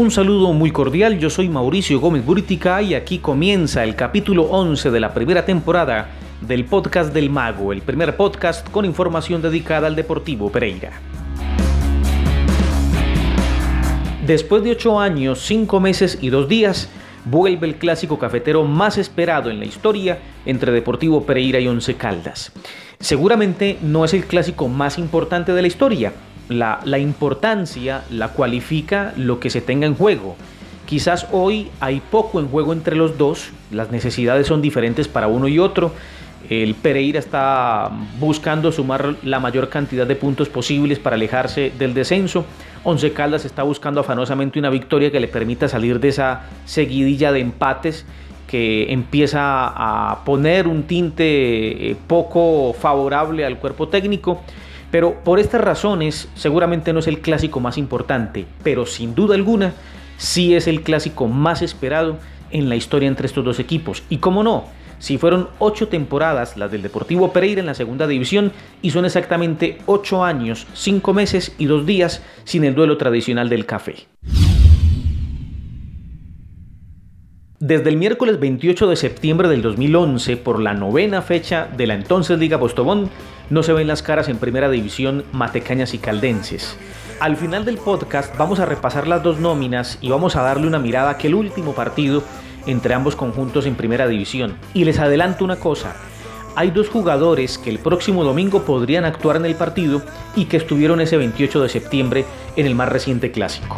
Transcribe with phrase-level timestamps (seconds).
[0.00, 4.90] Un saludo muy cordial, yo soy Mauricio Gómez Buritica y aquí comienza el capítulo 11
[4.90, 6.08] de la primera temporada
[6.40, 10.92] del podcast del Mago, el primer podcast con información dedicada al Deportivo Pereira.
[14.26, 16.88] Después de 8 años, 5 meses y 2 días,
[17.26, 22.52] vuelve el clásico cafetero más esperado en la historia entre Deportivo Pereira y Once Caldas.
[23.00, 26.14] Seguramente no es el clásico más importante de la historia,
[26.50, 30.36] la, importancia la cualifica lo que se tenga en juego.
[30.84, 35.46] Quizás hoy hay poco en juego entre los dos, las necesidades son diferentes para uno
[35.48, 35.92] y otro.
[36.48, 42.44] El Pereira está buscando sumar la mayor cantidad de puntos posibles para alejarse del descenso.
[42.82, 47.40] Once Caldas está buscando afanosamente una victoria que le permita salir de esa seguidilla de
[47.40, 48.04] empates
[48.48, 54.40] que empieza a poner un tinte eh, poco favorable al cuerpo técnico.
[54.90, 59.72] Pero por estas razones seguramente no es el clásico más importante, pero sin duda alguna
[60.16, 62.18] sí es el clásico más esperado
[62.50, 64.02] en la historia entre estos dos equipos.
[64.08, 64.64] Y cómo no,
[64.98, 69.78] si fueron ocho temporadas las del Deportivo Pereira en la segunda división y son exactamente
[69.86, 74.06] ocho años, cinco meses y dos días sin el duelo tradicional del café.
[77.62, 82.38] Desde el miércoles 28 de septiembre del 2011, por la novena fecha de la entonces
[82.38, 83.10] Liga Postobón,
[83.50, 86.78] no se ven las caras en primera división Matecañas y Caldenses.
[87.20, 90.78] Al final del podcast vamos a repasar las dos nóminas y vamos a darle una
[90.78, 92.22] mirada a aquel último partido
[92.64, 94.56] entre ambos conjuntos en primera división.
[94.72, 95.96] Y les adelanto una cosa,
[96.56, 100.00] hay dos jugadores que el próximo domingo podrían actuar en el partido
[100.34, 102.24] y que estuvieron ese 28 de septiembre
[102.56, 103.76] en el más reciente clásico.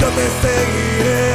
[0.00, 0.10] Yo
[0.42, 1.26] seguiré.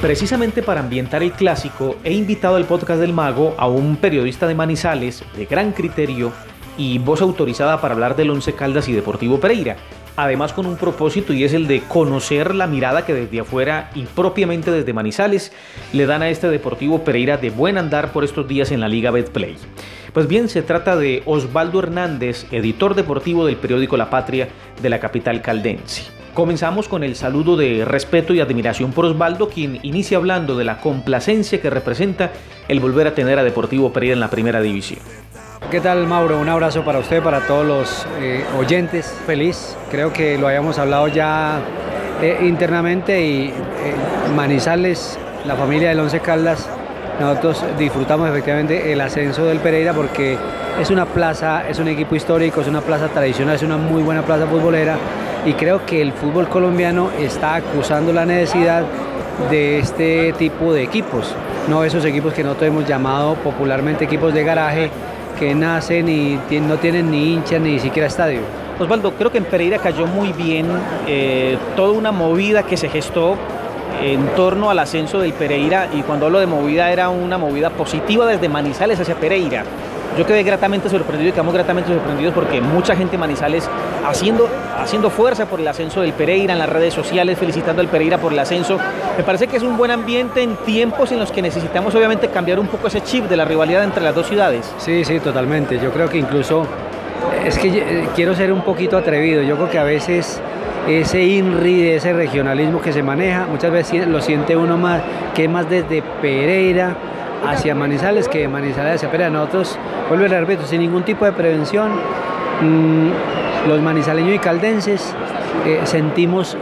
[0.00, 4.54] Precisamente para ambientar el clásico, he invitado al podcast del Mago a un periodista de
[4.54, 6.32] Manizales de gran criterio
[6.76, 9.76] y voz autorizada para hablar del Once Caldas y Deportivo Pereira.
[10.16, 14.02] Además con un propósito y es el de conocer la mirada que desde afuera y
[14.04, 15.52] propiamente desde Manizales
[15.92, 19.10] le dan a este Deportivo Pereira de buen andar por estos días en la Liga
[19.10, 19.56] Betplay.
[20.12, 24.48] Pues bien, se trata de Osvaldo Hernández, editor deportivo del periódico La Patria
[24.82, 26.19] de la capital caldense.
[26.34, 30.78] Comenzamos con el saludo de respeto y admiración por Osvaldo, quien inicia hablando de la
[30.78, 32.30] complacencia que representa
[32.68, 35.00] el volver a tener a Deportivo Pereira en la primera división.
[35.72, 36.38] ¿Qué tal Mauro?
[36.38, 39.12] Un abrazo para usted, para todos los eh, oyentes.
[39.26, 41.60] Feliz, creo que lo habíamos hablado ya
[42.22, 43.52] eh, internamente y eh,
[44.34, 46.68] Manizales, la familia del Once Caldas,
[47.18, 50.38] nosotros disfrutamos efectivamente el ascenso del Pereira porque
[50.80, 54.22] es una plaza, es un equipo histórico, es una plaza tradicional, es una muy buena
[54.22, 54.96] plaza futbolera
[55.44, 58.84] y creo que el fútbol colombiano está acusando la necesidad
[59.50, 61.34] de este tipo de equipos,
[61.68, 64.90] no esos equipos que nosotros hemos llamado popularmente equipos de garaje
[65.38, 68.40] que nacen y no tienen ni hinchas ni siquiera estadio.
[68.78, 70.66] Osvaldo, creo que en Pereira cayó muy bien
[71.06, 73.36] eh, toda una movida que se gestó
[74.02, 78.26] en torno al ascenso del Pereira y cuando hablo de movida era una movida positiva
[78.26, 79.64] desde Manizales hacia Pereira.
[80.18, 83.68] Yo quedé gratamente sorprendido y quedamos gratamente sorprendidos porque mucha gente en Manizales
[84.06, 88.18] haciendo, haciendo fuerza por el ascenso del Pereira en las redes sociales, felicitando al Pereira
[88.18, 88.78] por el ascenso.
[89.16, 92.58] Me parece que es un buen ambiente en tiempos en los que necesitamos obviamente cambiar
[92.58, 94.72] un poco ese chip de la rivalidad entre las dos ciudades.
[94.78, 95.78] Sí, sí, totalmente.
[95.78, 96.66] Yo creo que incluso
[97.44, 99.42] es que eh, quiero ser un poquito atrevido.
[99.42, 100.40] Yo creo que a veces
[100.88, 105.02] ese INRI, de ese regionalismo que se maneja, muchas veces lo siente uno más,
[105.34, 106.96] que más desde Pereira
[107.46, 109.30] hacia Manizales que Manizales hacia Pereira.
[109.30, 109.78] Nosotros,
[110.08, 111.90] vuelvo a repito, sin ningún tipo de prevención,
[112.60, 115.14] mm, los manizaleños y caldenses
[115.66, 116.56] eh, sentimos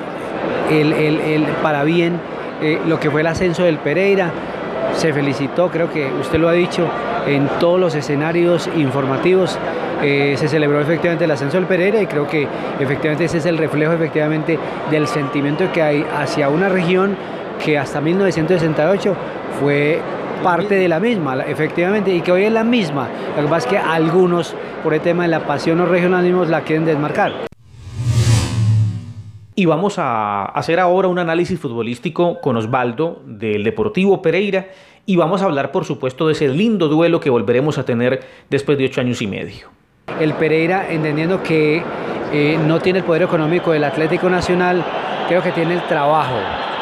[0.70, 2.20] el, para bien
[2.60, 4.30] eh, lo que fue el ascenso del Pereira.
[4.94, 6.88] Se felicitó, creo que usted lo ha dicho,
[7.26, 9.58] en todos los escenarios informativos
[10.02, 12.46] eh, se celebró efectivamente el ascenso del Pereira y creo que
[12.78, 14.58] efectivamente ese es el reflejo efectivamente
[14.90, 17.16] del sentimiento que hay hacia una región
[17.64, 19.16] que hasta 1968
[19.60, 20.00] fue
[20.42, 23.08] parte de la misma, efectivamente, y que hoy es la misma.
[23.36, 26.62] Lo que pasa es que algunos, por el tema de la pasión o regionalismos, la
[26.62, 27.46] quieren desmarcar.
[29.54, 34.68] Y vamos a hacer ahora un análisis futbolístico con Osvaldo del Deportivo Pereira
[35.04, 38.20] y vamos a hablar, por supuesto, de ese lindo duelo que volveremos a tener
[38.50, 39.68] después de ocho años y medio
[40.20, 41.82] el Pereira, entendiendo que
[42.32, 44.84] eh, no tiene el poder económico del Atlético Nacional,
[45.28, 46.36] creo que tiene el trabajo.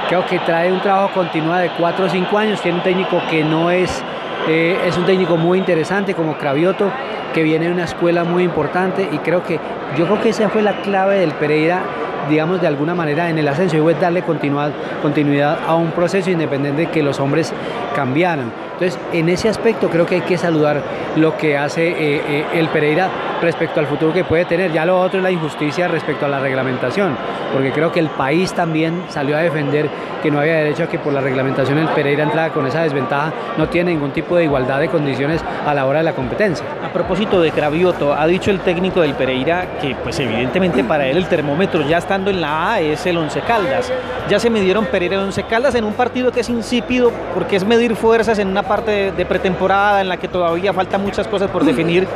[0.09, 3.43] Creo que trae un trabajo continuado de 4 o 5 años, tiene un técnico que
[3.43, 4.05] no es,
[4.47, 6.93] eh, es un técnico muy interesante como Cravioto,
[7.35, 9.09] que viene de una escuela muy importante.
[9.11, 9.59] Y creo que
[9.97, 11.83] yo creo que esa fue la clave del Pereira
[12.29, 16.31] digamos, de alguna manera en el ascenso y es darle continuidad, continuidad a un proceso
[16.31, 17.53] independiente de que los hombres
[17.95, 18.53] cambiaran.
[18.79, 20.83] Entonces, en ese aspecto creo que hay que saludar
[21.17, 23.09] lo que hace eh, eh, el Pereira
[23.41, 24.71] respecto al futuro que puede tener.
[24.71, 27.17] Ya lo otro es la injusticia respecto a la reglamentación,
[27.55, 29.89] porque creo que el país también salió a defender
[30.23, 33.33] que no había derecho a que por la reglamentación el Pereira entrara con esa desventaja,
[33.57, 36.67] no tiene ningún tipo de igualdad de condiciones a la hora de la competencia.
[36.85, 41.17] A propósito de Cravioto, ha dicho el técnico del Pereira que pues evidentemente para él
[41.17, 43.93] el termómetro ya en la A es el Once Caldas.
[44.29, 47.65] Ya se midieron Pereira y Once Caldas en un partido que es insípido porque es
[47.65, 51.65] medir fuerzas en una parte de pretemporada en la que todavía faltan muchas cosas por
[51.65, 52.09] definir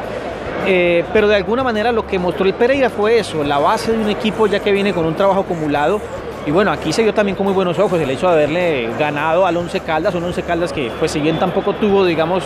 [0.67, 3.99] eh, pero de alguna manera lo que mostró el Pereira fue eso, la base de
[3.99, 6.00] un equipo ya que viene con un trabajo acumulado.
[6.47, 9.47] Y bueno, aquí se vio también con muy buenos ojos el hecho de haberle ganado
[9.47, 12.43] al Once Caldas, un Once Caldas que pues si bien tampoco tuvo, digamos,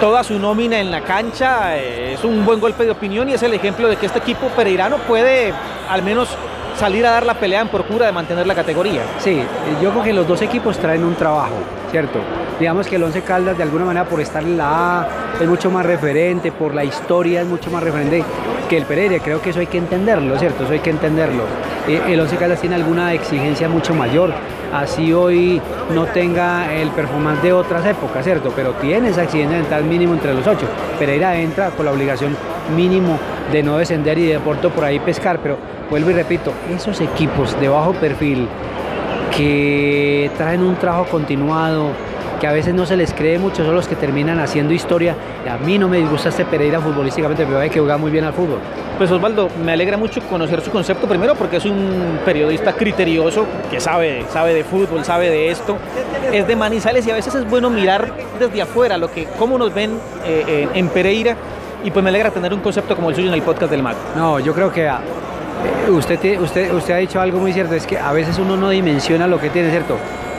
[0.00, 3.42] toda su nómina en la cancha, eh, es un buen golpe de opinión y es
[3.42, 5.52] el ejemplo de que este equipo pereirano puede
[5.88, 6.36] al menos
[6.76, 9.02] salir a dar la pelea en procura de mantener la categoría.
[9.18, 9.40] Sí,
[9.82, 11.54] yo creo que los dos equipos traen un trabajo,
[11.90, 12.18] ¿cierto?
[12.58, 15.08] Digamos que el Once Caldas de alguna manera por estar en la A
[15.40, 18.22] es mucho más referente, por la historia es mucho más referente
[18.68, 20.64] que el Pereira, creo que eso hay que entenderlo, ¿cierto?
[20.64, 21.44] Eso hay que entenderlo.
[21.88, 24.32] Eh, el Once Caldas tiene alguna exigencia mucho mayor,
[24.72, 25.60] así hoy
[25.94, 28.52] no tenga el performance de otras épocas, ¿cierto?
[28.54, 30.66] Pero tiene esa exigencia mental mínimo entre los ocho.
[30.98, 32.36] Pereira entra con la obligación
[32.74, 33.18] mínimo
[33.52, 35.58] de no descender y de por ahí pescar, pero
[35.90, 38.48] vuelvo y repito, esos equipos de bajo perfil
[39.36, 41.88] que traen un trabajo continuado,
[42.40, 45.16] que a veces no se les cree mucho, son los que terminan haciendo historia.
[45.44, 48.24] Y a mí no me disgusta este Pereira futbolísticamente, pero hay que jugar muy bien
[48.24, 48.58] al fútbol.
[48.98, 53.80] Pues Osvaldo, me alegra mucho conocer su concepto, primero porque es un periodista criterioso, que
[53.80, 55.76] sabe, sabe de fútbol, sabe de esto,
[56.32, 59.74] es de Manizales y a veces es bueno mirar desde afuera lo que, cómo nos
[59.74, 61.36] ven eh, en Pereira
[61.84, 63.96] y pues me alegra tener un concepto como el suyo en el podcast del MAC.
[64.16, 64.92] No, yo creo que eh,
[65.90, 69.26] usted, usted, usted ha dicho algo muy cierto, es que a veces uno no dimensiona
[69.26, 69.96] lo que tiene, ¿cierto?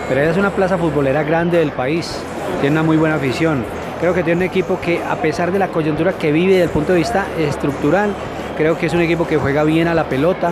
[0.07, 2.19] Pero ella es una plaza futbolera grande del país,
[2.62, 3.63] tiene una muy buena afición.
[4.00, 6.69] Creo que tiene un equipo que, a pesar de la coyuntura que vive desde el
[6.69, 8.13] punto de vista estructural,
[8.57, 10.51] creo que es un equipo que juega bien a la pelota,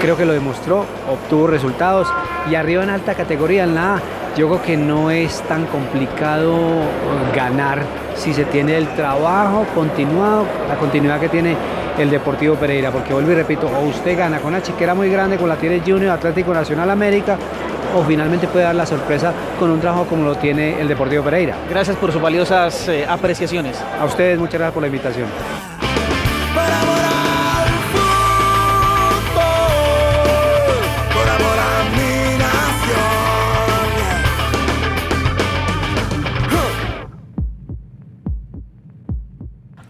[0.00, 2.08] creo que lo demostró, obtuvo resultados
[2.50, 4.00] y arriba en alta categoría en la A,
[4.36, 6.54] yo creo que no es tan complicado
[7.34, 7.82] ganar
[8.14, 11.56] si se tiene el trabajo continuado, la continuidad que tiene
[11.98, 15.38] el Deportivo Pereira, porque vuelvo y repito, o usted gana con una chiquera muy grande,
[15.38, 17.38] con la tiene Junior Atlético Nacional América,
[17.96, 21.56] o finalmente puede dar la sorpresa con un trabajo como lo tiene el Deportivo Pereira.
[21.70, 23.82] Gracias por sus valiosas eh, apreciaciones.
[23.98, 25.28] A ustedes muchas gracias por la invitación.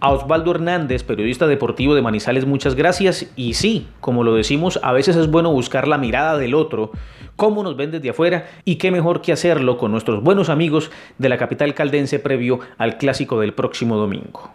[0.07, 3.27] A Osvaldo Hernández, periodista deportivo de Manizales, muchas gracias.
[3.35, 6.93] Y sí, como lo decimos, a veces es bueno buscar la mirada del otro,
[7.35, 11.29] cómo nos ven desde afuera y qué mejor que hacerlo con nuestros buenos amigos de
[11.29, 14.49] la capital caldense previo al clásico del próximo domingo.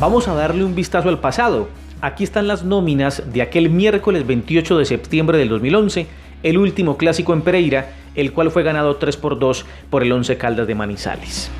[0.00, 1.68] Vamos a darle un vistazo al pasado.
[2.00, 7.32] Aquí están las nóminas de aquel miércoles 28 de septiembre del 2011 el último clásico
[7.32, 11.50] en Pereira, el cual fue ganado 3 por 2 por el Once Caldas de Manizales.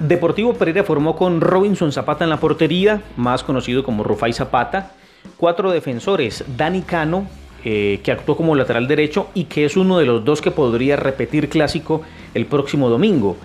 [0.00, 4.92] Deportivo Pereira formó con Robinson Zapata en la portería, más conocido como Rufai Zapata,
[5.36, 7.28] cuatro defensores, Dani Cano,
[7.64, 10.96] eh, que actuó como lateral derecho y que es uno de los dos que podría
[10.96, 12.02] repetir clásico
[12.34, 13.36] el próximo domingo.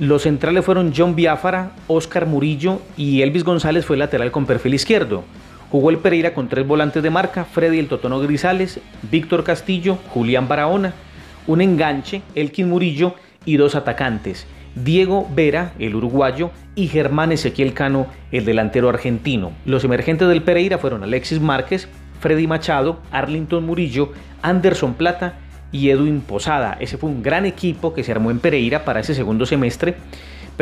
[0.00, 5.22] Los centrales fueron John Biafara, Oscar Murillo y Elvis González fue lateral con perfil izquierdo.
[5.72, 8.78] Jugó el Pereira con tres volantes de marca, Freddy el Totono Grisales,
[9.10, 10.92] Víctor Castillo, Julián Barahona,
[11.46, 13.14] un enganche, Elkin Murillo
[13.46, 19.52] y dos atacantes, Diego Vera, el uruguayo, y Germán Ezequiel Cano, el delantero argentino.
[19.64, 21.88] Los emergentes del Pereira fueron Alexis Márquez,
[22.20, 24.12] Freddy Machado, Arlington Murillo,
[24.42, 25.38] Anderson Plata
[25.72, 26.76] y Edwin Posada.
[26.80, 29.94] Ese fue un gran equipo que se armó en Pereira para ese segundo semestre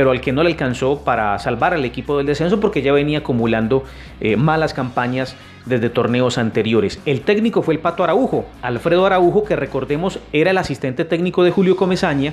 [0.00, 3.18] pero al que no le alcanzó para salvar al equipo del descenso porque ya venía
[3.18, 3.84] acumulando
[4.22, 6.98] eh, malas campañas desde torneos anteriores.
[7.04, 11.50] El técnico fue el Pato Araujo, Alfredo Araujo, que recordemos era el asistente técnico de
[11.50, 12.32] Julio Comesaña,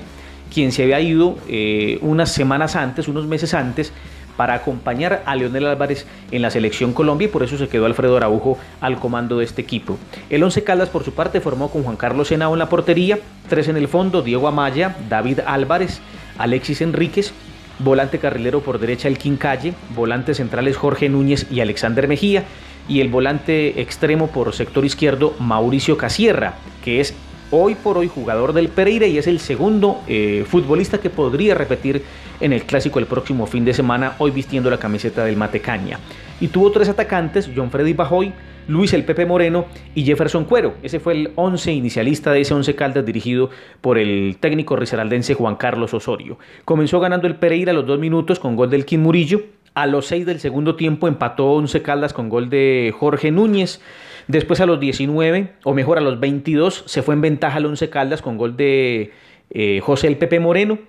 [0.49, 3.91] quien se había ido eh, unas semanas antes, unos meses antes,
[4.37, 8.15] para acompañar a Leonel Álvarez en la selección Colombia y por eso se quedó Alfredo
[8.15, 9.97] Araujo al comando de este equipo.
[10.29, 13.19] El Once Caldas por su parte formó con Juan Carlos Senao en la portería,
[13.49, 15.99] tres en el fondo, Diego Amaya, David Álvarez,
[16.37, 17.33] Alexis Enríquez,
[17.79, 22.43] volante carrilero por derecha el Calle, volantes centrales Jorge Núñez y Alexander Mejía
[22.87, 27.13] y el volante extremo por sector izquierdo Mauricio Casierra, que es
[27.51, 32.03] hoy por hoy jugador del Pereira y es el segundo eh, futbolista que podría repetir
[32.39, 35.99] en el clásico el próximo fin de semana, hoy vistiendo la camiseta del Matecaña.
[36.39, 38.33] Y tuvo tres atacantes, John Freddy Bajoy,
[38.67, 40.75] Luis el Pepe Moreno y Jefferson Cuero.
[40.83, 43.49] Ese fue el 11 inicialista de ese 11 Caldas dirigido
[43.81, 46.37] por el técnico risaraldense Juan Carlos Osorio.
[46.65, 49.41] Comenzó ganando el Pereira a los dos minutos con gol del Kim Murillo.
[49.73, 53.81] A los seis del segundo tiempo empató 11 Caldas con gol de Jorge Núñez.
[54.27, 57.89] Después a los 19, o mejor a los 22, se fue en ventaja al 11
[57.89, 59.11] Caldas con gol de
[59.51, 60.79] eh, José el Pepe Moreno.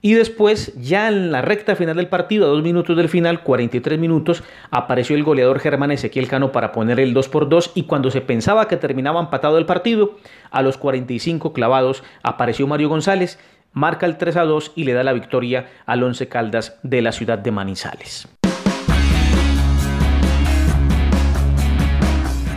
[0.00, 3.98] Y después, ya en la recta final del partido, a dos minutos del final, 43
[3.98, 8.10] minutos, apareció el goleador Germán Ezequiel Cano para poner el 2 por 2 y cuando
[8.10, 10.16] se pensaba que terminaba empatado el partido,
[10.50, 13.40] a los 45 clavados apareció Mario González,
[13.72, 17.12] marca el 3 a 2 y le da la victoria al Once Caldas de la
[17.12, 18.28] ciudad de Manizales.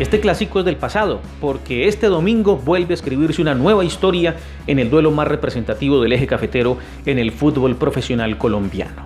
[0.02, 4.80] Este clásico es del pasado, porque este domingo vuelve a escribirse una nueva historia en
[4.80, 9.06] el duelo más representativo del eje cafetero en el fútbol profesional colombiano.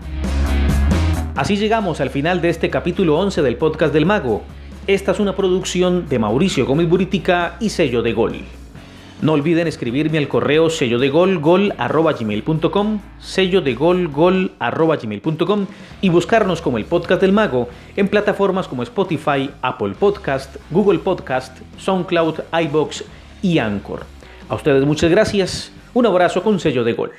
[1.35, 4.43] Así llegamos al final de este capítulo 11 del podcast del Mago.
[4.87, 8.35] Esta es una producción de Mauricio Gómez Buritica y sello de gol.
[9.25, 12.13] No olviden escribirme al correo sello de gol gol arroba
[13.19, 14.99] sello de gol gol arroba
[15.99, 21.57] y buscarnos como el podcast del mago en plataformas como Spotify, Apple Podcast, Google Podcast,
[21.79, 23.03] SoundCloud, iBox
[23.41, 24.05] y Anchor.
[24.47, 27.11] A ustedes muchas gracias, un abrazo con sello de gol.